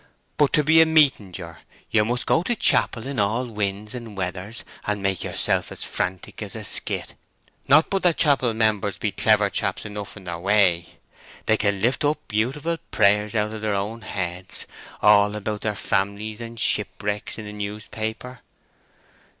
But 0.37 0.51
to 0.53 0.63
be 0.63 0.81
a 0.81 0.85
meetinger, 0.87 1.59
you 1.91 2.03
must 2.03 2.25
go 2.25 2.41
to 2.41 2.55
chapel 2.55 3.05
in 3.05 3.19
all 3.19 3.45
winds 3.45 3.93
and 3.93 4.17
weathers, 4.17 4.63
and 4.87 5.03
make 5.03 5.23
yerself 5.23 5.71
as 5.71 5.83
frantic 5.83 6.41
as 6.41 6.55
a 6.55 6.63
skit. 6.63 7.13
Not 7.67 7.91
but 7.91 8.01
that 8.01 8.17
chapel 8.17 8.55
members 8.55 8.97
be 8.97 9.11
clever 9.11 9.51
chaps 9.51 9.85
enough 9.85 10.17
in 10.17 10.23
their 10.23 10.39
way. 10.39 10.95
They 11.45 11.55
can 11.57 11.83
lift 11.83 12.03
up 12.03 12.17
beautiful 12.27 12.77
prayers 12.89 13.35
out 13.35 13.53
of 13.53 13.61
their 13.61 13.75
own 13.75 14.01
heads, 14.01 14.65
all 15.03 15.35
about 15.35 15.61
their 15.61 15.75
families 15.75 16.41
and 16.41 16.59
shipwrecks 16.59 17.37
in 17.37 17.45
the 17.45 17.53
newspaper." 17.53 18.39